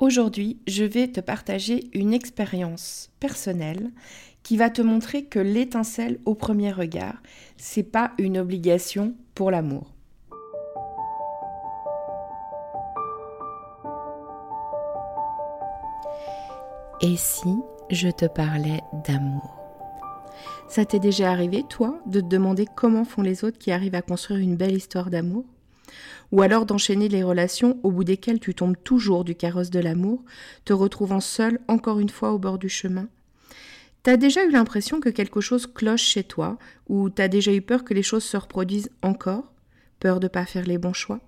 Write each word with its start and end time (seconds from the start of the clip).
Aujourd'hui, 0.00 0.56
je 0.66 0.82
vais 0.82 1.08
te 1.08 1.20
partager 1.20 1.90
une 1.92 2.14
expérience 2.14 3.10
personnelle 3.20 3.90
qui 4.42 4.56
va 4.56 4.70
te 4.70 4.80
montrer 4.80 5.24
que 5.24 5.38
l'étincelle 5.38 6.18
au 6.24 6.34
premier 6.34 6.72
regard, 6.72 7.22
c'est 7.58 7.82
pas 7.82 8.12
une 8.16 8.38
obligation 8.38 9.14
pour 9.34 9.50
l'amour. 9.50 9.92
Et 17.02 17.16
si 17.18 17.54
je 17.90 18.08
te 18.08 18.24
parlais 18.24 18.80
d'amour? 19.06 19.58
Ça 20.66 20.86
t'est 20.86 20.98
déjà 20.98 21.30
arrivé, 21.30 21.62
toi, 21.68 22.00
de 22.06 22.22
te 22.22 22.26
demander 22.26 22.64
comment 22.74 23.04
font 23.04 23.20
les 23.20 23.44
autres 23.44 23.58
qui 23.58 23.70
arrivent 23.70 23.94
à 23.94 24.00
construire 24.00 24.40
une 24.40 24.56
belle 24.56 24.76
histoire 24.76 25.10
d'amour? 25.10 25.44
Ou 26.32 26.42
alors 26.42 26.66
d'enchaîner 26.66 27.08
les 27.08 27.22
relations 27.22 27.78
au 27.82 27.90
bout 27.90 28.04
desquelles 28.04 28.40
tu 28.40 28.54
tombes 28.54 28.76
toujours 28.82 29.24
du 29.24 29.34
carrosse 29.34 29.70
de 29.70 29.80
l'amour, 29.80 30.24
te 30.64 30.72
retrouvant 30.72 31.20
seul 31.20 31.60
encore 31.68 32.00
une 32.00 32.08
fois 32.08 32.32
au 32.32 32.38
bord 32.38 32.58
du 32.58 32.68
chemin 32.68 33.08
T'as 34.02 34.16
déjà 34.16 34.44
eu 34.44 34.50
l'impression 34.50 34.98
que 34.98 35.10
quelque 35.10 35.42
chose 35.42 35.66
cloche 35.66 36.04
chez 36.04 36.24
toi, 36.24 36.58
ou 36.88 37.10
t'as 37.10 37.28
déjà 37.28 37.52
eu 37.52 37.60
peur 37.60 37.84
que 37.84 37.92
les 37.92 38.02
choses 38.02 38.24
se 38.24 38.36
reproduisent 38.36 38.90
encore? 39.02 39.52
Peur 39.98 40.20
de 40.20 40.28
pas 40.28 40.46
faire 40.46 40.64
les 40.64 40.78
bons 40.78 40.94
choix? 40.94 41.20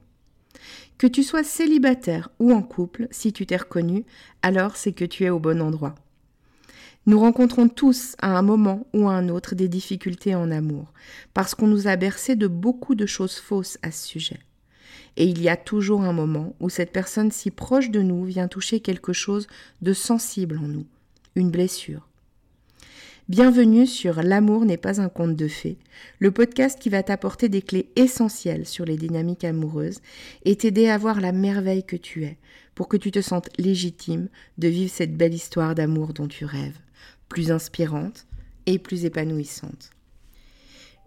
Que 0.97 1.07
tu 1.07 1.23
sois 1.23 1.45
célibataire 1.45 2.31
ou 2.39 2.53
en 2.53 2.63
couple, 2.63 3.09
si 3.11 3.33
tu 3.33 3.45
t'es 3.45 3.57
reconnu, 3.57 4.07
alors 4.41 4.77
c'est 4.77 4.93
que 4.93 5.05
tu 5.05 5.25
es 5.25 5.31
au 5.31 5.39
bon 5.39 5.61
endroit. 5.61 5.95
Nous 7.05 7.19
rencontrons 7.19 7.69
tous 7.69 8.15
à 8.21 8.39
un 8.39 8.43
moment 8.43 8.87
ou 8.95 9.09
à 9.09 9.13
un 9.13 9.29
autre 9.29 9.55
des 9.55 9.69
difficultés 9.69 10.35
en 10.35 10.51
amour, 10.51 10.93
parce 11.35 11.55
qu'on 11.55 11.67
nous 11.67 11.89
a 11.89 11.97
bercé 11.97 12.37
de 12.37 12.47
beaucoup 12.47 12.95
de 12.95 13.07
choses 13.07 13.37
fausses 13.37 13.79
à 13.83 13.91
ce 13.91 14.07
sujet. 14.07 14.39
Et 15.17 15.27
il 15.27 15.43
y 15.43 15.49
a 15.49 15.57
toujours 15.57 16.03
un 16.03 16.13
moment 16.13 16.55
où 16.61 16.71
cette 16.71 16.93
personne 16.93 17.31
si 17.31 17.51
proche 17.51 17.91
de 17.91 18.01
nous 18.01 18.25
vient 18.25 18.49
toucher 18.49 18.81
quelque 18.81 19.13
chose 19.13 19.47
de 19.83 19.93
sensible 19.93 20.59
en 20.59 20.69
nous, 20.69 20.87
une 21.35 21.51
blessure. 21.51 22.09
Bienvenue 23.29 23.87
sur 23.87 24.23
L'amour 24.23 24.65
n'est 24.65 24.77
pas 24.77 25.01
un 25.01 25.09
conte 25.09 25.37
de 25.37 25.49
fées, 25.49 25.79
le 26.19 26.33
podcast 26.33 26.79
qui 26.79 26.89
va 26.89 27.03
t'apporter 27.03 27.49
des 27.49 27.63
clés 27.63 27.89
essentielles 27.95 28.67
sur 28.67 28.85
les 28.85 28.97
dynamiques 28.97 29.45
amoureuses 29.45 30.01
et 30.45 30.57
t'aider 30.57 30.89
à 30.89 30.99
voir 30.99 31.21
la 31.21 31.33
merveille 31.33 31.85
que 31.85 31.97
tu 31.97 32.25
es, 32.25 32.37
pour 32.75 32.89
que 32.89 32.97
tu 32.97 33.11
te 33.11 33.21
sentes 33.21 33.49
légitime 33.59 34.29
de 34.59 34.69
vivre 34.69 34.93
cette 34.93 35.17
belle 35.17 35.35
histoire 35.35 35.75
d'amour 35.75 36.15
dont 36.15 36.27
tu 36.27 36.45
rêves, 36.45 36.79
plus 37.29 37.53
inspirante 37.53 38.27
et 38.67 38.79
plus 38.79 39.05
épanouissante. 39.05 39.91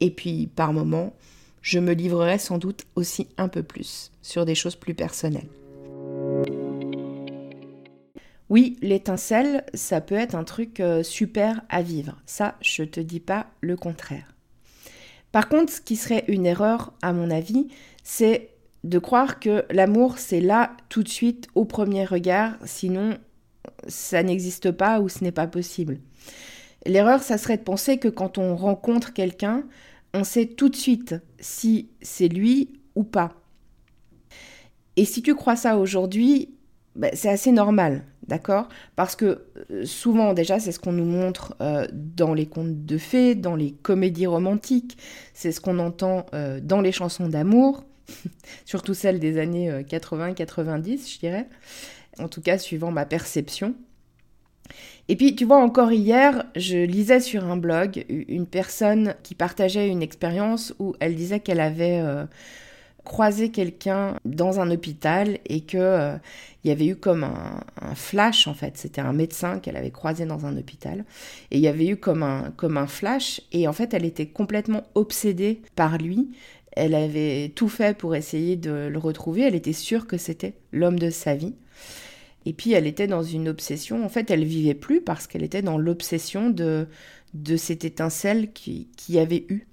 Et 0.00 0.10
puis, 0.10 0.48
par 0.54 0.72
moments, 0.72 1.14
je 1.62 1.78
me 1.78 1.92
livrerai 1.92 2.38
sans 2.38 2.58
doute 2.58 2.86
aussi 2.94 3.28
un 3.38 3.48
peu 3.48 3.62
plus 3.62 4.12
sur 4.22 4.44
des 4.44 4.54
choses 4.54 4.76
plus 4.76 4.94
personnelles. 4.94 5.48
Oui, 8.48 8.76
l'étincelle, 8.80 9.64
ça 9.74 10.00
peut 10.00 10.14
être 10.14 10.36
un 10.36 10.44
truc 10.44 10.78
euh, 10.78 11.02
super 11.02 11.62
à 11.68 11.82
vivre. 11.82 12.16
Ça, 12.26 12.54
je 12.60 12.84
te 12.84 13.00
dis 13.00 13.18
pas 13.18 13.46
le 13.60 13.76
contraire. 13.76 14.34
Par 15.32 15.48
contre, 15.48 15.72
ce 15.72 15.80
qui 15.80 15.96
serait 15.96 16.24
une 16.28 16.46
erreur, 16.46 16.92
à 17.02 17.12
mon 17.12 17.30
avis, 17.30 17.66
c'est 18.04 18.50
de 18.84 18.98
croire 19.00 19.40
que 19.40 19.64
l'amour, 19.70 20.18
c'est 20.18 20.40
là 20.40 20.76
tout 20.88 21.02
de 21.02 21.08
suite 21.08 21.48
au 21.56 21.64
premier 21.64 22.04
regard, 22.04 22.54
sinon 22.64 23.18
ça 23.88 24.22
n'existe 24.22 24.70
pas 24.70 25.00
ou 25.00 25.08
ce 25.08 25.24
n'est 25.24 25.32
pas 25.32 25.48
possible. 25.48 25.98
L'erreur, 26.84 27.22
ça 27.22 27.38
serait 27.38 27.56
de 27.56 27.62
penser 27.62 27.98
que 27.98 28.08
quand 28.08 28.38
on 28.38 28.56
rencontre 28.56 29.12
quelqu'un, 29.12 29.64
on 30.14 30.24
sait 30.24 30.46
tout 30.46 30.68
de 30.68 30.76
suite 30.76 31.14
si 31.40 31.88
c'est 32.00 32.28
lui 32.28 32.80
ou 32.94 33.04
pas. 33.04 33.32
Et 34.96 35.04
si 35.04 35.22
tu 35.22 35.34
crois 35.34 35.56
ça 35.56 35.76
aujourd'hui, 35.76 36.54
ben, 36.96 37.10
c'est 37.12 37.28
assez 37.28 37.52
normal, 37.52 38.04
d'accord? 38.26 38.68
Parce 38.96 39.16
que 39.16 39.44
euh, 39.70 39.84
souvent, 39.84 40.32
déjà, 40.32 40.58
c'est 40.58 40.72
ce 40.72 40.78
qu'on 40.78 40.92
nous 40.92 41.04
montre 41.04 41.54
euh, 41.60 41.86
dans 41.92 42.32
les 42.32 42.46
contes 42.46 42.86
de 42.86 42.96
fées, 42.96 43.34
dans 43.34 43.54
les 43.54 43.72
comédies 43.72 44.26
romantiques, 44.26 44.96
c'est 45.34 45.52
ce 45.52 45.60
qu'on 45.60 45.78
entend 45.78 46.24
euh, 46.32 46.58
dans 46.62 46.80
les 46.80 46.92
chansons 46.92 47.28
d'amour, 47.28 47.84
surtout 48.64 48.94
celles 48.94 49.20
des 49.20 49.38
années 49.38 49.70
80-90, 49.82 51.12
je 51.12 51.18
dirais, 51.18 51.48
en 52.18 52.28
tout 52.28 52.40
cas 52.40 52.56
suivant 52.56 52.90
ma 52.90 53.04
perception. 53.04 53.74
Et 55.08 55.16
puis, 55.16 55.36
tu 55.36 55.44
vois, 55.44 55.62
encore 55.62 55.92
hier, 55.92 56.44
je 56.56 56.78
lisais 56.78 57.20
sur 57.20 57.44
un 57.44 57.56
blog 57.56 58.04
une 58.08 58.46
personne 58.46 59.14
qui 59.22 59.34
partageait 59.34 59.88
une 59.88 60.02
expérience 60.02 60.74
où 60.78 60.94
elle 60.98 61.14
disait 61.14 61.40
qu'elle 61.40 61.60
avait 61.60 62.00
euh, 62.00 62.24
croisé 63.06 63.50
quelqu'un 63.50 64.16
dans 64.24 64.60
un 64.60 64.70
hôpital 64.70 65.38
et 65.46 65.60
que 65.60 65.78
euh, 65.78 66.16
il 66.64 66.68
y 66.68 66.72
avait 66.72 66.86
eu 66.86 66.96
comme 66.96 67.24
un, 67.24 67.62
flash 67.94 68.48
en 68.48 68.54
fait. 68.54 68.76
C'était 68.76 69.00
un 69.00 69.12
médecin 69.12 69.60
qu'elle 69.60 69.76
avait 69.76 69.92
croisé 69.92 70.26
dans 70.26 70.44
un 70.44 70.56
hôpital 70.58 71.04
et 71.52 71.56
il 71.56 71.62
y 71.62 71.68
avait 71.68 71.86
eu 71.86 71.96
comme 71.96 72.24
un 72.24 72.52
comme 72.56 72.76
un 72.76 72.88
flash 72.88 73.40
et 73.52 73.68
en 73.68 73.72
fait 73.72 73.94
elle 73.94 74.04
était 74.04 74.26
complètement 74.26 74.82
obsédée 74.94 75.62
par 75.76 75.98
lui. 75.98 76.32
Elle 76.72 76.94
avait 76.94 77.52
tout 77.54 77.68
fait 77.68 77.96
pour 77.96 78.16
essayer 78.16 78.56
de 78.56 78.88
le 78.88 78.98
retrouver. 78.98 79.42
Elle 79.42 79.54
était 79.54 79.72
sûre 79.72 80.06
que 80.06 80.18
c'était 80.18 80.54
l'homme 80.72 80.98
de 80.98 81.08
sa 81.08 81.34
vie. 81.34 81.54
Et 82.46 82.52
puis 82.52 82.72
elle 82.72 82.86
était 82.86 83.08
dans 83.08 83.24
une 83.24 83.48
obsession. 83.48 84.04
En 84.04 84.08
fait, 84.08 84.30
elle 84.30 84.44
vivait 84.44 84.74
plus 84.74 85.02
parce 85.02 85.26
qu'elle 85.26 85.42
était 85.42 85.62
dans 85.62 85.76
l'obsession 85.76 86.48
de, 86.48 86.86
de 87.34 87.56
cette 87.56 87.84
étincelle 87.84 88.52
qui, 88.52 88.88
qui 88.96 89.18
avait 89.18 89.44
eu. 89.48 89.66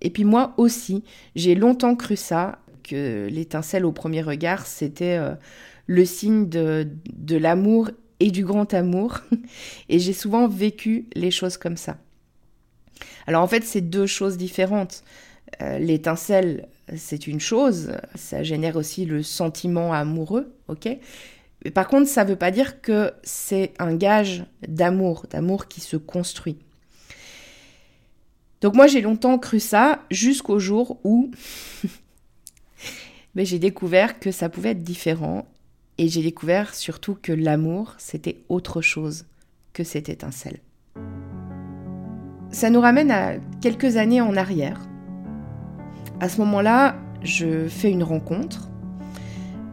Et 0.00 0.10
puis 0.10 0.24
moi 0.24 0.54
aussi, 0.56 1.04
j'ai 1.36 1.54
longtemps 1.54 1.94
cru 1.94 2.16
ça, 2.16 2.58
que 2.82 3.28
l'étincelle 3.30 3.84
au 3.84 3.92
premier 3.92 4.22
regard, 4.22 4.66
c'était 4.66 5.16
euh, 5.18 5.34
le 5.86 6.04
signe 6.04 6.48
de, 6.48 6.88
de 7.14 7.36
l'amour 7.36 7.90
et 8.20 8.30
du 8.30 8.44
grand 8.44 8.72
amour. 8.74 9.20
Et 9.88 9.98
j'ai 9.98 10.12
souvent 10.12 10.48
vécu 10.48 11.06
les 11.14 11.30
choses 11.30 11.56
comme 11.56 11.76
ça. 11.76 11.98
Alors 13.26 13.42
en 13.42 13.46
fait, 13.46 13.64
c'est 13.64 13.80
deux 13.80 14.06
choses 14.06 14.36
différentes. 14.36 15.04
Euh, 15.62 15.78
l'étincelle, 15.78 16.68
c'est 16.96 17.26
une 17.26 17.40
chose, 17.40 17.92
ça 18.14 18.42
génère 18.42 18.76
aussi 18.76 19.04
le 19.04 19.22
sentiment 19.22 19.92
amoureux, 19.92 20.54
ok? 20.68 20.88
Par 21.70 21.88
contre, 21.88 22.08
ça 22.08 22.24
ne 22.24 22.30
veut 22.30 22.36
pas 22.36 22.50
dire 22.50 22.80
que 22.80 23.12
c'est 23.22 23.72
un 23.78 23.94
gage 23.94 24.44
d'amour, 24.68 25.26
d'amour 25.30 25.66
qui 25.66 25.80
se 25.80 25.96
construit. 25.96 26.58
Donc 28.60 28.74
moi, 28.74 28.86
j'ai 28.86 29.00
longtemps 29.00 29.38
cru 29.38 29.60
ça 29.60 30.02
jusqu'au 30.10 30.58
jour 30.58 30.98
où 31.04 31.30
j'ai 33.36 33.58
découvert 33.58 34.18
que 34.18 34.30
ça 34.30 34.48
pouvait 34.48 34.70
être 34.70 34.82
différent 34.82 35.46
et 35.98 36.08
j'ai 36.08 36.22
découvert 36.22 36.74
surtout 36.74 37.14
que 37.14 37.32
l'amour, 37.32 37.94
c'était 37.98 38.38
autre 38.48 38.80
chose 38.80 39.26
que 39.72 39.84
cette 39.84 40.08
étincelle. 40.08 40.60
Ça 42.50 42.70
nous 42.70 42.80
ramène 42.80 43.10
à 43.10 43.34
quelques 43.60 43.96
années 43.96 44.20
en 44.20 44.36
arrière. 44.36 44.80
À 46.20 46.28
ce 46.28 46.38
moment-là, 46.40 46.96
je 47.22 47.68
fais 47.68 47.90
une 47.90 48.02
rencontre 48.02 48.70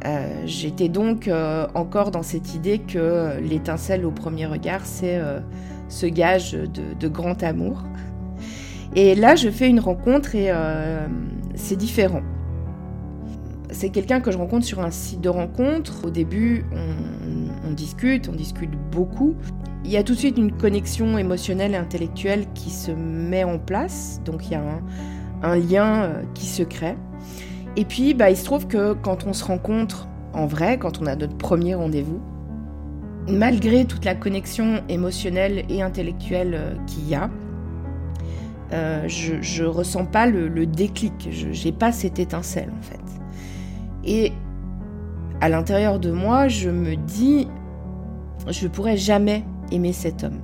euh, 0.05 0.43
j'étais 0.45 0.89
donc 0.89 1.27
euh, 1.27 1.67
encore 1.75 2.11
dans 2.11 2.23
cette 2.23 2.55
idée 2.55 2.79
que 2.79 3.39
l'étincelle 3.39 4.05
au 4.05 4.11
premier 4.11 4.47
regard, 4.47 4.85
c'est 4.85 5.17
euh, 5.17 5.39
ce 5.89 6.07
gage 6.07 6.53
de, 6.53 7.07
grand 7.07 7.43
amour. 7.43 7.83
Et 8.95 9.15
là, 9.15 9.35
je 9.35 9.49
fais 9.49 9.69
une 9.69 9.79
rencontre 9.79 10.35
et 10.35 10.51
c'est 11.55 11.77
différent. 11.77 12.21
C'est 13.69 13.89
quelqu'un 13.89 14.19
que 14.19 14.31
je 14.31 14.37
rencontre 14.37 14.65
sur 14.65 14.81
un 14.81 14.91
site 14.91 15.21
de 15.21 15.29
rencontre. 15.29 16.05
Au 16.05 16.09
début, 16.09 16.65
on, 17.65 17.71
discute, 17.71 18.27
on 18.27 18.33
discute 18.33 18.71
beaucoup. 18.91 19.35
Il 19.85 19.91
y 19.91 19.97
a 19.97 20.03
tout 20.03 20.13
de 20.13 20.17
suite 20.17 20.37
une 20.37 20.51
connexion 20.51 21.17
émotionnelle 21.17 21.73
et 21.73 21.77
intellectuelle 21.77 22.47
qui 22.53 22.69
se 22.69 22.91
met 22.91 23.45
en 23.45 23.59
place. 23.59 24.19
Donc 24.25 24.47
il 24.47 24.53
y 24.53 24.55
a 24.55 24.63
un, 25.41 25.55
lien 25.55 26.11
qui 26.33 26.47
se 26.47 26.63
crée. 26.63 26.95
Et 27.77 27.85
puis, 27.85 28.13
bah, 28.13 28.29
il 28.29 28.37
se 28.37 28.45
trouve 28.45 28.67
que 28.67 28.93
quand 28.93 29.25
on 29.25 29.33
se 29.33 29.45
rencontre 29.45 30.07
en 30.33 30.45
vrai, 30.45 30.77
quand 30.77 31.01
on 31.01 31.05
a 31.05 31.15
notre 31.15 31.35
premier 31.35 31.75
rendez-vous, 31.75 32.21
malgré 33.27 33.85
toute 33.85 34.05
la 34.05 34.15
connexion 34.15 34.81
émotionnelle 34.89 35.65
et 35.69 35.81
intellectuelle 35.81 36.53
euh, 36.53 36.73
qu'il 36.87 37.07
y 37.07 37.15
a, 37.15 37.29
euh, 38.73 39.07
je, 39.07 39.63
ne 39.63 39.67
ressens 39.67 40.05
pas 40.05 40.25
le, 40.27 40.65
déclic, 40.65 41.29
je 41.31 41.65
n'ai 41.65 41.73
pas 41.73 41.91
cette 41.91 42.19
étincelle 42.19 42.69
en 42.77 42.81
fait. 42.81 42.99
Et 44.05 44.31
à 45.41 45.49
l'intérieur 45.49 45.99
de 45.99 46.11
moi, 46.11 46.47
je 46.47 46.69
me 46.69 46.95
dis, 46.95 47.47
je 48.47 48.63
ne 48.63 48.69
pourrais 48.69 48.97
jamais 48.97 49.43
aimer 49.71 49.93
cet 49.93 50.23
homme. 50.23 50.39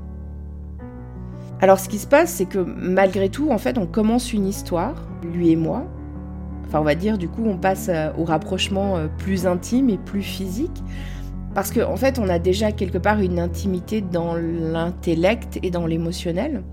Alors 1.62 1.80
ce 1.80 1.89
qui 1.89 1.97
se 1.97 2.07
passe, 2.07 2.31
c'est 2.31 2.45
que 2.45 2.59
malgré 2.59 3.30
tout, 3.30 3.50
en 3.50 3.57
fait, 3.57 3.77
on 3.77 3.88
commence 3.88 4.33
une 4.33 4.45
histoire, 4.45 5.07
lui 5.23 5.51
et 5.51 5.56
moi. 5.56 5.85
Enfin, 6.68 6.81
on 6.81 6.84
va 6.84 6.96
dire, 6.96 7.18
du 7.18 7.30
coup, 7.30 7.44
on 7.46 7.58
passe 7.58 7.88
euh, 7.90 8.10
au 8.18 8.25
rapprochement 8.25 8.98
euh, 8.98 9.08
plus 9.18 9.48
intime 9.48 9.90
et 9.90 9.98
plus 9.98 10.22
physique. 10.22 10.84
Parce 11.56 11.72
qu'en 11.72 11.94
en 11.94 11.96
fait, 11.96 12.19
on 12.19 12.28
a 12.28 12.40
déjà 12.40 12.74
quelque 12.74 12.98
part 12.98 13.22
une 13.22 13.40
intimité 13.40 14.02
dans 14.02 14.36
l'intellect 14.36 15.60
et 15.64 15.72
dans 15.72 15.88
l'émotionnel. 15.88 16.64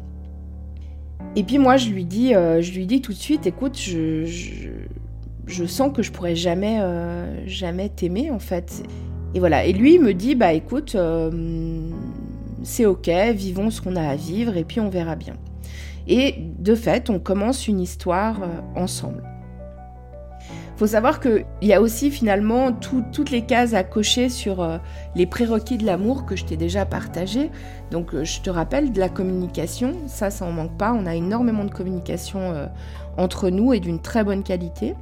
Et 1.37 1.45
puis 1.45 1.59
moi, 1.59 1.77
je 1.77 1.91
lui 1.91 2.05
dis, 2.05 2.35
euh, 2.35 2.61
je 2.61 2.73
lui 2.73 2.87
dis 2.87 3.01
tout 3.01 3.13
de 3.13 3.19
suite, 3.19 3.47
écoute, 3.47 3.79
je, 3.79 4.25
je, 5.47 5.65
sens 5.65 5.93
que 5.93 6.03
je 6.03 6.11
pourrais 6.11 6.35
jamais, 6.35 6.81
jamais 7.47 7.89
t'aimer 7.89 8.31
en 8.31 8.39
fait. 8.39 8.83
Et 9.35 9.39
voilà. 9.39 9.65
Et 9.65 9.73
lui 9.73 9.99
me 9.99 10.13
dit, 10.13 10.35
bah 10.35 10.53
écoute, 10.53 10.97
c'est 12.63 12.87
ok, 12.87 13.11
vivons 13.35 13.71
ce 13.71 13.81
qu'on 13.81 13.97
a 13.97 14.03
à 14.03 14.17
vivre 14.17 14.57
et 14.57 14.65
puis 14.65 14.81
on 14.81 14.91
verra 14.91 15.17
bien. 15.17 15.35
Et 16.07 16.35
de 16.59 16.75
fait, 16.75 17.11
on 17.11 17.19
commence 17.19 17.69
une 17.69 17.81
histoire 17.81 18.41
ensemble 18.77 19.23
faut 20.77 20.87
savoir 20.87 21.21
qu'il 21.21 21.45
y 21.63 21.73
a 21.73 21.81
aussi 21.81 22.11
finalement 22.11 22.73
toutes 22.73 23.31
les 23.31 23.43
cases 23.43 23.75
à 23.75 23.85
cocher 23.85 24.29
sur 24.29 24.61
euh, 24.61 24.79
les 25.15 25.27
prérequis 25.27 25.79
de 25.79 25.87
l'amour 25.87 26.27
que 26.27 26.35
je 26.35 26.45
t'ai 26.45 26.57
déjà 26.57 26.85
partagé. 26.85 27.51
Donc 27.91 28.15
euh, 28.15 28.25
je 28.25 28.41
te 28.41 28.51
rappelle 28.51 28.93
de 28.93 28.99
la 28.99 29.09
communication, 29.09 29.95
ça 30.07 30.31
ça 30.31 30.45
en 30.45 30.53
manque 30.53 30.77
pas, 30.77 30.93
on 30.93 31.07
a 31.07 31.15
énormément 31.15 31.65
de 31.65 31.71
communication 31.71 32.41
euh, 32.41 32.67
entre 33.17 33.51
nous 33.51 33.73
et 33.73 33.81
d'une 33.81 34.01
très 34.01 34.25
bonne 34.25 34.43
qualité. 34.43 34.95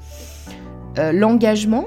L'engagement, 0.98 1.86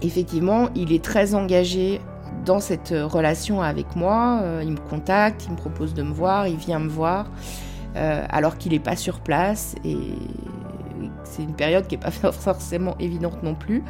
effectivement, 0.00 0.68
il 0.76 0.92
est 0.92 1.02
très 1.02 1.34
engagé 1.34 2.00
dans 2.44 2.60
cette 2.60 2.94
relation 2.96 3.62
avec 3.62 3.96
moi, 3.96 4.44
il 4.62 4.70
me 4.70 4.76
contacte, 4.76 5.46
il 5.46 5.50
me 5.50 5.56
propose 5.56 5.92
de 5.92 6.04
me 6.04 6.12
voir, 6.12 6.46
il 6.46 6.56
vient 6.56 6.78
me 6.78 6.88
voir. 6.88 7.26
alors 7.96 8.58
qu'il 8.58 8.70
n'est 8.70 8.78
pas 8.78 8.94
sur 8.94 9.18
place 9.18 9.74
et 9.84 9.96
c'est 11.28 11.42
une 11.42 11.54
période 11.54 11.86
qui 11.86 11.96
n'est 11.96 12.02
pas 12.02 12.10
forcément 12.32 12.96
évidente 12.98 13.42
non 13.42 13.54
plus. 13.54 13.82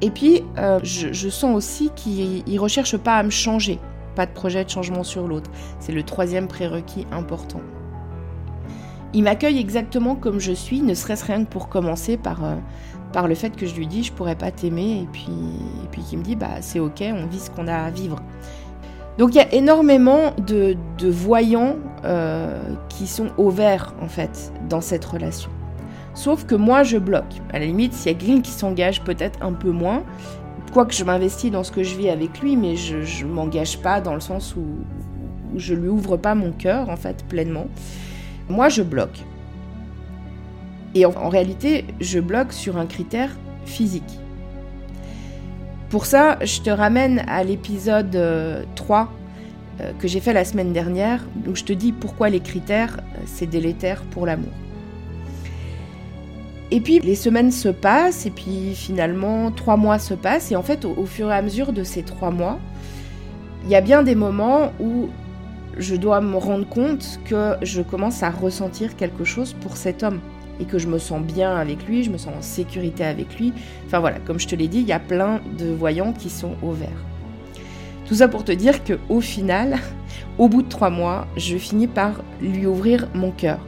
Et 0.00 0.10
puis, 0.10 0.44
euh, 0.58 0.78
je, 0.82 1.28
sens 1.28 1.56
aussi 1.56 1.90
qu'il 1.96 2.44
ne 2.46 2.58
recherche 2.60 2.96
pas 2.96 3.16
à 3.16 3.22
me 3.22 3.30
changer, 3.30 3.80
pas 4.14 4.26
de 4.26 4.30
projet 4.30 4.64
de 4.64 4.70
changement 4.70 5.02
sur 5.02 5.26
l'autre. 5.26 5.50
C'est 5.80 5.92
le 5.92 6.04
troisième 6.04 6.46
prérequis 6.46 7.06
important. 7.10 7.60
Il 9.12 9.24
m'accueille 9.24 9.58
exactement 9.58 10.14
comme 10.14 10.38
je 10.38 10.52
suis, 10.52 10.82
ne 10.82 10.94
serait-ce 10.94 11.24
rien 11.24 11.44
que 11.44 11.50
pour 11.50 11.68
commencer 11.68 12.16
par, 12.16 12.44
euh, 12.44 12.56
par 13.12 13.26
le 13.26 13.34
fait 13.34 13.56
que 13.56 13.66
je 13.66 13.74
lui 13.74 13.86
dis 13.86 14.04
je 14.04 14.12
pourrais 14.12 14.36
pas 14.36 14.50
t'aimer 14.50 15.00
et 15.02 15.08
puis, 15.10 15.32
et 15.96 16.00
qu'il 16.02 16.18
me 16.18 16.22
dit 16.22 16.36
bah 16.36 16.60
c'est 16.60 16.78
ok, 16.78 17.02
on 17.02 17.26
vit 17.26 17.40
ce 17.40 17.50
qu'on 17.50 17.66
a 17.66 17.74
à 17.74 17.90
vivre. 17.90 18.22
Donc 19.16 19.34
il 19.34 19.38
y 19.38 19.40
a 19.40 19.52
énormément 19.52 20.32
de, 20.38 20.76
voyants 21.02 21.76
euh, 22.04 22.60
qui 22.88 23.06
sont 23.06 23.30
au 23.36 23.50
vert 23.50 23.94
en 24.00 24.08
fait 24.08 24.52
dans 24.68 24.80
cette 24.80 25.04
relation. 25.04 25.50
Sauf 26.18 26.46
que 26.46 26.56
moi, 26.56 26.82
je 26.82 26.98
bloque. 26.98 27.36
À 27.52 27.60
la 27.60 27.66
limite, 27.66 27.92
s'il 27.92 28.10
y 28.10 28.14
a 28.16 28.18
Green 28.18 28.42
qui 28.42 28.50
s'engage 28.50 29.02
peut-être 29.04 29.40
un 29.40 29.52
peu 29.52 29.70
moins, 29.70 30.02
quoique 30.72 30.92
je 30.92 31.04
m'investis 31.04 31.52
dans 31.52 31.62
ce 31.62 31.70
que 31.70 31.84
je 31.84 31.94
vis 31.94 32.08
avec 32.08 32.40
lui, 32.40 32.56
mais 32.56 32.74
je 32.74 33.24
ne 33.24 33.30
m'engage 33.30 33.78
pas 33.78 34.00
dans 34.00 34.14
le 34.14 34.20
sens 34.20 34.56
où, 34.56 34.64
je 35.56 35.74
lui 35.74 35.88
ouvre 35.88 36.16
pas 36.16 36.34
mon 36.34 36.50
cœur, 36.50 36.88
en 36.88 36.96
fait, 36.96 37.24
pleinement. 37.28 37.68
Moi, 38.48 38.68
je 38.68 38.82
bloque. 38.82 39.20
Et 40.96 41.06
en, 41.06 41.28
réalité, 41.28 41.84
je 42.00 42.18
bloque 42.18 42.52
sur 42.52 42.78
un 42.78 42.86
critère 42.86 43.30
physique. 43.64 44.18
Pour 45.88 46.04
ça, 46.04 46.36
je 46.44 46.60
te 46.62 46.70
ramène 46.70 47.22
à 47.28 47.44
l'épisode 47.44 48.10
3 48.74 48.98
euh, 48.98 49.84
euh, 49.84 49.92
que 50.00 50.08
j'ai 50.08 50.18
fait 50.18 50.32
la 50.32 50.44
semaine 50.44 50.72
dernière, 50.72 51.24
où 51.46 51.54
je 51.54 51.62
te 51.62 51.72
dis 51.72 51.92
pourquoi 51.92 52.28
les 52.28 52.40
critères, 52.40 52.96
euh, 52.98 53.20
c'est 53.24 53.46
délétère 53.46 54.02
pour 54.10 54.26
l'amour. 54.26 54.50
Et 56.70 56.80
puis 56.80 56.98
les 56.98 57.14
semaines 57.14 57.50
se 57.50 57.68
passent 57.68 58.26
et 58.26 58.30
puis 58.30 58.74
finalement 58.74 59.50
trois 59.50 59.76
mois 59.76 59.98
se 59.98 60.12
passent 60.14 60.52
et 60.52 60.56
en 60.56 60.62
fait 60.62 60.84
au, 60.84 61.06
fur 61.06 61.30
et 61.30 61.34
à 61.34 61.40
mesure 61.40 61.72
de 61.72 61.82
ces 61.82 62.02
trois 62.02 62.30
mois, 62.30 62.58
il 63.64 63.70
y 63.70 63.74
a 63.74 63.80
bien 63.80 64.02
des 64.02 64.14
moments 64.14 64.72
où 64.78 65.08
je 65.78 65.96
dois 65.96 66.20
me 66.20 66.36
rendre 66.36 66.68
compte 66.68 67.20
que 67.24 67.54
je 67.62 67.80
commence 67.80 68.22
à 68.22 68.30
ressentir 68.30 68.96
quelque 68.96 69.24
chose 69.24 69.54
pour 69.54 69.76
cet 69.76 70.02
homme 70.02 70.20
et 70.60 70.64
que 70.64 70.78
je 70.78 70.88
me 70.88 70.98
sens 70.98 71.22
bien 71.22 71.56
avec 71.56 71.86
lui, 71.86 72.02
je 72.02 72.10
me 72.10 72.18
sens 72.18 72.34
en 72.36 72.42
sécurité 72.42 73.04
avec 73.04 73.38
lui. 73.38 73.52
Enfin 73.86 74.00
voilà, 74.00 74.18
comme 74.18 74.40
je 74.40 74.48
te 74.48 74.54
l'ai 74.54 74.68
dit, 74.68 74.80
il 74.80 74.86
y 74.86 74.92
a 74.92 74.98
plein 74.98 75.40
de 75.58 75.66
voyants 75.66 76.12
qui 76.12 76.28
sont 76.28 76.56
au 76.62 76.72
vert. 76.72 77.04
Tout 78.06 78.16
ça 78.16 78.28
pour 78.28 78.44
te 78.44 78.52
dire 78.52 78.84
que 78.84 78.98
au 79.08 79.20
final, 79.20 79.78
au 80.38 80.48
bout 80.48 80.62
de 80.62 80.68
trois 80.68 80.90
mois, 80.90 81.26
je 81.36 81.56
finis 81.56 81.86
par 81.86 82.22
lui 82.42 82.66
ouvrir 82.66 83.08
mon 83.14 83.30
cœur. 83.30 83.60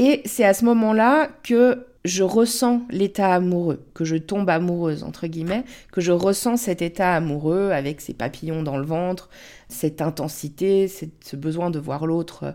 Et 0.00 0.22
c'est 0.24 0.46
à 0.46 0.54
ce 0.54 0.64
moment-là 0.64 1.28
que 1.42 1.86
je 2.06 2.22
ressens 2.22 2.80
l'état 2.88 3.34
amoureux, 3.34 3.84
que 3.92 4.06
je 4.06 4.16
tombe 4.16 4.48
amoureuse, 4.48 5.04
entre 5.04 5.26
guillemets, 5.26 5.62
que 5.92 6.00
je 6.00 6.10
ressens 6.10 6.56
cet 6.56 6.80
état 6.80 7.14
amoureux 7.14 7.70
avec 7.70 8.00
ces 8.00 8.14
papillons 8.14 8.62
dans 8.62 8.78
le 8.78 8.86
ventre, 8.86 9.28
cette 9.68 10.00
intensité, 10.00 10.88
ce 10.88 11.36
besoin 11.36 11.68
de 11.68 11.78
voir 11.78 12.06
l'autre 12.06 12.44
euh, 12.44 12.52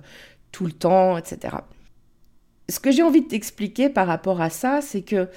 tout 0.52 0.66
le 0.66 0.72
temps, 0.72 1.20
etc. 1.20 1.58
Ce 2.68 2.80
que 2.80 2.90
j'ai 2.90 3.04
envie 3.04 3.22
de 3.22 3.28
t'expliquer 3.28 3.90
par 3.90 4.08
rapport 4.08 4.42
à 4.42 4.50
ça, 4.50 4.80
c'est 4.82 5.04
que 5.04 5.30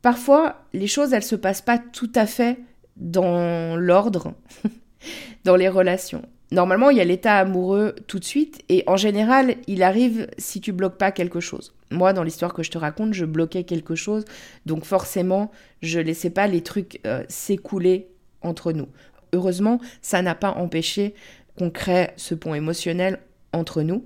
parfois, 0.00 0.62
les 0.72 0.86
choses, 0.86 1.12
elles 1.12 1.24
se 1.24 1.34
passent 1.34 1.60
pas 1.60 1.78
tout 1.78 2.12
à 2.14 2.26
fait 2.26 2.56
dans 2.96 3.74
l'ordre, 3.74 4.34
dans 5.44 5.56
les 5.56 5.68
relations. 5.68 6.22
Normalement, 6.52 6.90
il 6.90 6.98
y 6.98 7.00
a 7.00 7.04
l'état 7.04 7.38
amoureux 7.38 7.94
tout 8.08 8.18
de 8.18 8.24
suite, 8.24 8.62
et 8.68 8.84
en 8.86 8.98
général, 8.98 9.56
il 9.66 9.82
arrive 9.82 10.28
si 10.36 10.60
tu 10.60 10.72
bloques 10.72 10.98
pas 10.98 11.10
quelque 11.10 11.40
chose. 11.40 11.72
Moi, 11.90 12.12
dans 12.12 12.22
l'histoire 12.22 12.52
que 12.52 12.62
je 12.62 12.70
te 12.70 12.76
raconte, 12.76 13.14
je 13.14 13.24
bloquais 13.24 13.64
quelque 13.64 13.94
chose, 13.94 14.26
donc 14.66 14.84
forcément, 14.84 15.50
je 15.80 15.98
laissais 15.98 16.28
pas 16.28 16.46
les 16.46 16.60
trucs 16.60 17.00
euh, 17.06 17.24
s'écouler 17.30 18.08
entre 18.42 18.72
nous. 18.72 18.88
Heureusement, 19.32 19.80
ça 20.02 20.20
n'a 20.20 20.34
pas 20.34 20.50
empêché 20.50 21.14
qu'on 21.58 21.70
crée 21.70 22.10
ce 22.16 22.34
pont 22.34 22.52
émotionnel 22.52 23.18
entre 23.54 23.80
nous. 23.80 24.04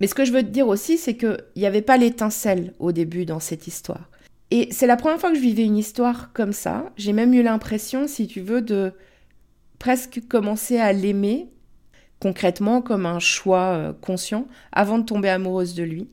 Mais 0.00 0.06
ce 0.06 0.14
que 0.14 0.26
je 0.26 0.32
veux 0.32 0.42
te 0.42 0.48
dire 0.48 0.68
aussi, 0.68 0.98
c'est 0.98 1.16
qu'il 1.16 1.42
n'y 1.56 1.64
avait 1.64 1.80
pas 1.80 1.96
l'étincelle 1.96 2.74
au 2.78 2.92
début 2.92 3.24
dans 3.24 3.40
cette 3.40 3.66
histoire. 3.66 4.10
Et 4.50 4.68
c'est 4.70 4.86
la 4.86 4.96
première 4.96 5.18
fois 5.18 5.30
que 5.30 5.36
je 5.36 5.42
vivais 5.42 5.64
une 5.64 5.78
histoire 5.78 6.30
comme 6.34 6.52
ça. 6.52 6.92
J'ai 6.98 7.14
même 7.14 7.32
eu 7.32 7.42
l'impression, 7.42 8.06
si 8.06 8.26
tu 8.26 8.42
veux, 8.42 8.60
de 8.60 8.92
presque 9.78 10.20
commencer 10.28 10.78
à 10.78 10.92
l'aimer 10.92 11.48
concrètement 12.20 12.82
comme 12.82 13.06
un 13.06 13.18
choix 13.18 13.72
euh, 13.72 13.92
conscient 13.92 14.46
avant 14.72 14.98
de 14.98 15.04
tomber 15.04 15.28
amoureuse 15.28 15.74
de 15.74 15.82
lui. 15.82 16.08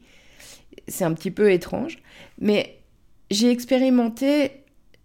C'est 0.87 1.03
un 1.03 1.13
petit 1.13 1.31
peu 1.31 1.51
étrange, 1.51 1.99
mais 2.39 2.79
j'ai 3.29 3.51
expérimenté, 3.51 4.51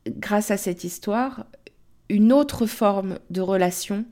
grâce 0.06 0.50
à 0.50 0.56
cette 0.56 0.84
histoire, 0.84 1.46
une 2.08 2.32
autre 2.32 2.66
forme 2.66 3.18
de 3.30 3.40
relation 3.40 4.04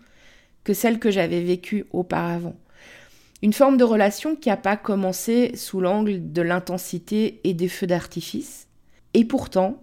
que 0.65 0.75
celle 0.75 0.99
que 0.99 1.11
j'avais 1.11 1.43
vécue 1.43 1.87
auparavant. 1.93 2.57
Une 3.43 3.53
forme 3.53 3.77
de 3.77 3.85
relation 3.85 4.37
qui 4.37 4.49
n'a 4.49 4.57
pas 4.57 4.77
commencé 4.77 5.57
sous 5.57 5.81
l'angle 5.81 6.33
de 6.33 6.43
l'intensité 6.43 7.41
et 7.45 7.55
des 7.55 7.69
feux 7.69 7.87
d'artifice. 7.87 8.67
Et 9.15 9.25
pourtant, 9.25 9.81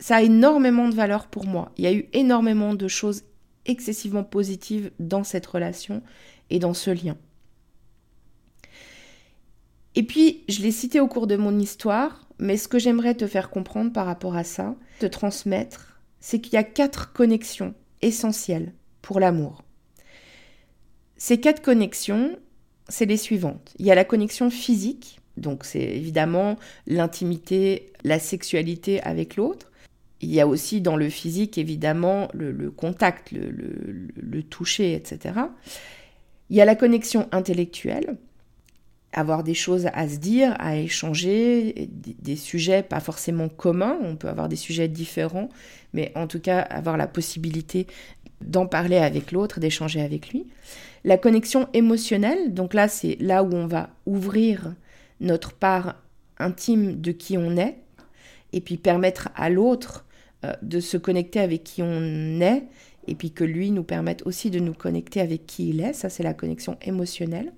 ça 0.00 0.16
a 0.16 0.22
énormément 0.22 0.88
de 0.88 0.94
valeur 0.94 1.26
pour 1.26 1.46
moi. 1.46 1.72
Il 1.76 1.84
y 1.84 1.86
a 1.86 1.92
eu 1.92 2.08
énormément 2.12 2.74
de 2.74 2.88
choses 2.88 3.24
excessivement 3.66 4.24
positives 4.24 4.90
dans 4.98 5.24
cette 5.24 5.46
relation 5.46 6.02
et 6.50 6.58
dans 6.58 6.74
ce 6.74 6.90
lien. 6.90 7.16
Et 9.94 10.02
puis, 10.02 10.44
je 10.48 10.62
l'ai 10.62 10.70
cité 10.70 11.00
au 11.00 11.08
cours 11.08 11.26
de 11.26 11.36
mon 11.36 11.58
histoire, 11.58 12.28
mais 12.38 12.56
ce 12.56 12.68
que 12.68 12.78
j'aimerais 12.78 13.14
te 13.14 13.26
faire 13.26 13.50
comprendre 13.50 13.92
par 13.92 14.06
rapport 14.06 14.36
à 14.36 14.44
ça, 14.44 14.76
te 15.00 15.06
transmettre, 15.06 16.00
c'est 16.20 16.40
qu'il 16.40 16.54
y 16.54 16.56
a 16.56 16.62
quatre 16.62 17.12
connexions 17.12 17.74
essentielles 18.02 18.72
pour 19.02 19.20
l'amour. 19.20 19.64
Ces 21.16 21.40
quatre 21.40 21.62
connexions, 21.62 22.38
c'est 22.88 23.06
les 23.06 23.16
suivantes. 23.16 23.74
Il 23.78 23.86
y 23.86 23.90
a 23.90 23.96
la 23.96 24.04
connexion 24.04 24.50
physique, 24.50 25.18
donc 25.36 25.64
c'est 25.64 25.82
évidemment 25.82 26.56
l'intimité, 26.86 27.92
la 28.04 28.18
sexualité 28.18 29.02
avec 29.02 29.36
l'autre. 29.36 29.72
Il 30.20 30.32
y 30.32 30.40
a 30.40 30.46
aussi 30.46 30.80
dans 30.80 30.96
le 30.96 31.08
physique, 31.08 31.58
évidemment, 31.58 32.28
le, 32.34 32.70
contact, 32.70 33.30
le, 33.30 33.50
le, 33.50 34.42
toucher, 34.42 34.94
etc. 34.94 35.34
Il 36.50 36.56
y 36.56 36.60
a 36.60 36.64
la 36.64 36.74
connexion 36.74 37.28
intellectuelle, 37.32 38.16
avoir 39.12 39.42
des 39.42 39.54
choses 39.54 39.86
à 39.92 40.08
se 40.08 40.16
dire, 40.16 40.54
à 40.58 40.76
échanger, 40.76 41.88
des, 41.90 42.36
sujets 42.36 42.82
pas 42.82 43.00
forcément 43.00 43.48
communs, 43.48 43.98
on 44.02 44.16
peut 44.16 44.28
avoir 44.28 44.48
des 44.48 44.56
sujets 44.56 44.88
différents, 44.88 45.48
mais 45.92 46.12
en 46.14 46.26
tout 46.26 46.40
cas 46.40 46.60
avoir 46.60 46.96
la 46.96 47.06
possibilité 47.06 47.86
d'en 48.40 48.66
parler 48.66 48.96
avec 48.96 49.32
l'autre, 49.32 49.60
d'échanger 49.60 50.00
avec 50.00 50.30
lui. 50.30 50.46
La 51.04 51.16
connexion 51.16 51.68
émotionnelle, 51.72 52.54
donc 52.54 52.74
là 52.74 52.88
c'est 52.88 53.16
là 53.20 53.42
où 53.42 53.52
on 53.52 53.66
va 53.66 53.90
ouvrir 54.06 54.74
notre 55.20 55.52
part 55.52 55.96
intime 56.38 57.00
de 57.00 57.12
qui 57.12 57.38
on 57.38 57.56
est, 57.56 57.78
et 58.52 58.60
puis 58.60 58.76
permettre 58.76 59.30
à 59.34 59.50
l'autre 59.50 60.04
euh, 60.44 60.52
de 60.62 60.80
se 60.80 60.96
connecter 60.96 61.40
avec 61.40 61.64
qui 61.64 61.82
on 61.82 62.40
est, 62.40 62.64
et 63.08 63.14
puis 63.14 63.30
que 63.30 63.44
lui 63.44 63.70
nous 63.70 63.82
permette 63.82 64.26
aussi 64.26 64.50
de 64.50 64.58
nous 64.58 64.74
connecter 64.74 65.20
avec 65.20 65.46
qui 65.46 65.70
il 65.70 65.80
est, 65.80 65.92
ça 65.92 66.08
c'est 66.08 66.22
la 66.22 66.34
connexion 66.34 66.76
émotionnelle. 66.82 67.52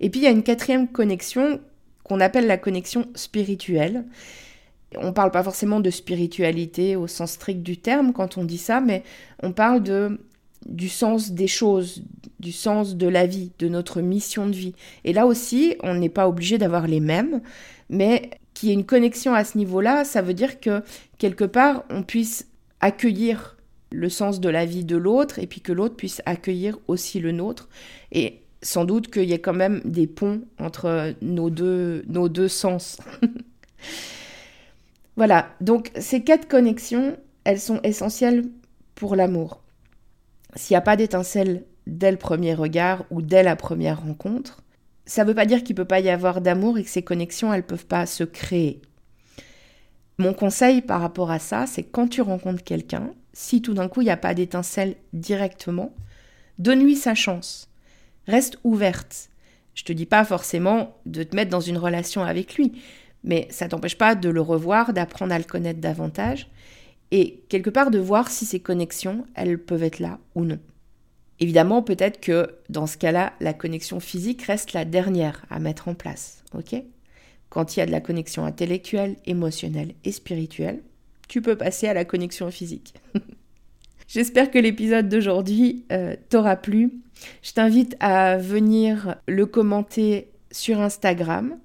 Et 0.00 0.10
puis 0.10 0.20
il 0.20 0.24
y 0.24 0.26
a 0.26 0.30
une 0.30 0.42
quatrième 0.42 0.88
connexion 0.88 1.60
qu'on 2.04 2.20
appelle 2.20 2.46
la 2.46 2.58
connexion 2.58 3.06
spirituelle. 3.14 4.04
On 4.98 5.06
ne 5.06 5.10
parle 5.12 5.30
pas 5.30 5.42
forcément 5.42 5.80
de 5.80 5.90
spiritualité 5.90 6.96
au 6.96 7.06
sens 7.06 7.32
strict 7.32 7.62
du 7.62 7.78
terme 7.78 8.12
quand 8.12 8.36
on 8.36 8.44
dit 8.44 8.58
ça, 8.58 8.80
mais 8.80 9.02
on 9.42 9.52
parle 9.52 9.82
de 9.82 10.18
du 10.66 10.88
sens 10.88 11.32
des 11.32 11.48
choses, 11.48 12.04
du 12.38 12.52
sens 12.52 12.96
de 12.96 13.08
la 13.08 13.26
vie, 13.26 13.50
de 13.58 13.68
notre 13.68 14.00
mission 14.00 14.46
de 14.46 14.54
vie. 14.54 14.74
Et 15.04 15.12
là 15.12 15.26
aussi, 15.26 15.74
on 15.82 15.94
n'est 15.94 16.08
pas 16.08 16.28
obligé 16.28 16.58
d'avoir 16.58 16.86
les 16.86 17.00
mêmes, 17.00 17.40
mais 17.90 18.30
qu'il 18.54 18.68
y 18.68 18.72
ait 18.72 18.74
une 18.74 18.84
connexion 18.84 19.34
à 19.34 19.44
ce 19.44 19.58
niveau-là, 19.58 20.04
ça 20.04 20.22
veut 20.22 20.34
dire 20.34 20.60
que 20.60 20.82
quelque 21.18 21.44
part, 21.44 21.84
on 21.90 22.02
puisse 22.02 22.46
accueillir 22.80 23.56
le 23.92 24.08
sens 24.08 24.40
de 24.40 24.48
la 24.48 24.64
vie 24.64 24.84
de 24.84 24.96
l'autre 24.96 25.38
et 25.38 25.46
puis 25.46 25.60
que 25.60 25.72
l'autre 25.72 25.96
puisse 25.96 26.22
accueillir 26.26 26.78
aussi 26.88 27.20
le 27.20 27.32
nôtre. 27.32 27.68
Et 28.10 28.42
sans 28.62 28.84
doute 28.84 29.10
qu'il 29.10 29.24
y 29.24 29.32
ait 29.32 29.40
quand 29.40 29.52
même 29.52 29.80
des 29.84 30.06
ponts 30.06 30.42
entre 30.58 31.14
nos 31.20 31.50
deux, 31.50 32.04
nos 32.08 32.28
deux 32.28 32.48
sens. 32.48 32.98
voilà, 35.16 35.48
donc 35.60 35.90
ces 35.98 36.22
quatre 36.22 36.48
connexions, 36.48 37.16
elles 37.44 37.60
sont 37.60 37.80
essentielles 37.82 38.44
pour 38.94 39.16
l'amour. 39.16 39.62
S'il 40.54 40.74
n'y 40.74 40.78
a 40.78 40.82
pas 40.82 40.96
d'étincelle 40.96 41.64
dès 41.86 42.10
le 42.10 42.18
premier 42.18 42.54
regard 42.54 43.04
ou 43.10 43.22
dès 43.22 43.42
la 43.42 43.56
première 43.56 44.02
rencontre, 44.02 44.62
ça 45.06 45.24
ne 45.24 45.28
veut 45.28 45.34
pas 45.34 45.46
dire 45.46 45.64
qu'il 45.64 45.74
ne 45.74 45.78
peut 45.78 45.88
pas 45.88 46.00
y 46.00 46.08
avoir 46.08 46.40
d'amour 46.40 46.78
et 46.78 46.84
que 46.84 46.90
ces 46.90 47.02
connexions, 47.02 47.52
elles 47.52 47.62
ne 47.62 47.66
peuvent 47.66 47.86
pas 47.86 48.06
se 48.06 48.22
créer. 48.24 48.80
Mon 50.18 50.34
conseil 50.34 50.82
par 50.82 51.00
rapport 51.00 51.30
à 51.30 51.38
ça, 51.38 51.66
c'est 51.66 51.82
quand 51.82 52.06
tu 52.06 52.20
rencontres 52.20 52.62
quelqu'un, 52.62 53.12
si 53.32 53.62
tout 53.62 53.74
d'un 53.74 53.88
coup 53.88 54.00
il 54.00 54.04
n'y 54.04 54.10
a 54.10 54.16
pas 54.16 54.34
d'étincelle 54.34 54.96
directement, 55.12 55.94
donne-lui 56.58 56.96
sa 56.96 57.14
chance. 57.14 57.70
Reste 58.26 58.58
ouverte. 58.64 59.30
Je 59.74 59.84
te 59.84 59.92
dis 59.92 60.06
pas 60.06 60.24
forcément 60.24 60.96
de 61.06 61.22
te 61.22 61.34
mettre 61.34 61.50
dans 61.50 61.60
une 61.60 61.78
relation 61.78 62.22
avec 62.22 62.54
lui, 62.54 62.72
mais 63.24 63.48
ça 63.50 63.68
t'empêche 63.68 63.96
pas 63.96 64.14
de 64.14 64.28
le 64.28 64.40
revoir, 64.40 64.92
d'apprendre 64.92 65.32
à 65.32 65.38
le 65.38 65.44
connaître 65.44 65.80
davantage 65.80 66.48
et 67.10 67.42
quelque 67.48 67.70
part 67.70 67.90
de 67.90 67.98
voir 67.98 68.30
si 68.30 68.46
ces 68.46 68.60
connexions, 68.60 69.26
elles 69.34 69.58
peuvent 69.58 69.82
être 69.82 69.98
là 69.98 70.18
ou 70.34 70.44
non. 70.44 70.58
Évidemment, 71.40 71.82
peut-être 71.82 72.20
que 72.20 72.54
dans 72.68 72.86
ce 72.86 72.96
cas-là, 72.96 73.32
la 73.40 73.52
connexion 73.52 74.00
physique 74.00 74.42
reste 74.42 74.72
la 74.72 74.84
dernière 74.84 75.44
à 75.50 75.58
mettre 75.58 75.88
en 75.88 75.94
place, 75.94 76.42
ok? 76.54 76.82
Quand 77.48 77.76
il 77.76 77.80
y 77.80 77.82
a 77.82 77.86
de 77.86 77.90
la 77.90 78.00
connexion 78.00 78.44
intellectuelle, 78.44 79.16
émotionnelle 79.26 79.94
et 80.04 80.12
spirituelle, 80.12 80.82
tu 81.32 81.40
peux 81.40 81.56
passer 81.56 81.88
à 81.88 81.94
la 81.94 82.04
connexion 82.04 82.50
physique. 82.50 82.92
J'espère 84.06 84.50
que 84.50 84.58
l'épisode 84.58 85.08
d'aujourd'hui 85.08 85.86
euh, 85.90 86.14
t'aura 86.28 86.56
plu. 86.56 87.00
Je 87.40 87.54
t'invite 87.54 87.96
à 88.00 88.36
venir 88.36 89.16
le 89.26 89.46
commenter 89.46 90.28
sur 90.50 90.78
Instagram 90.78 91.58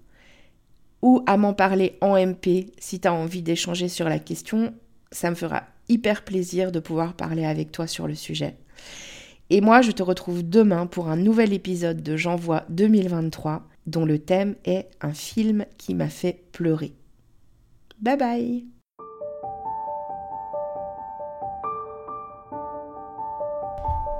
ou 1.01 1.21
à 1.25 1.36
m'en 1.36 1.53
parler 1.53 1.97
en 2.00 2.15
MP 2.17 2.71
si 2.79 3.01
tu 3.01 3.09
as 3.09 3.13
envie 3.13 3.41
d'échanger 3.41 3.89
sur 3.89 4.07
la 4.07 4.19
question 4.19 4.74
ça 5.12 5.29
me 5.29 5.36
fera 5.36 5.63
hyper 5.89 6.24
plaisir 6.24 6.71
de 6.71 6.79
pouvoir 6.79 7.13
parler 7.13 7.43
avec 7.43 7.74
toi 7.74 7.88
sur 7.88 8.07
le 8.07 8.15
sujet. 8.15 8.55
Et 9.50 9.59
moi, 9.59 9.81
je 9.81 9.91
te 9.91 10.03
retrouve 10.03 10.47
demain 10.47 10.86
pour 10.86 11.09
un 11.09 11.17
nouvel 11.17 11.51
épisode 11.51 12.01
de 12.03 12.15
J'envoie 12.15 12.63
2023 12.69 13.67
dont 13.86 14.05
le 14.05 14.19
thème 14.19 14.55
est 14.63 14.89
un 15.01 15.13
film 15.13 15.65
qui 15.77 15.93
m'a 15.93 16.09
fait 16.09 16.43
pleurer. 16.53 16.93
Bye 18.00 18.17
bye 18.17 18.76